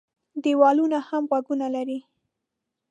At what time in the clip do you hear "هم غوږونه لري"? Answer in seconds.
1.09-1.99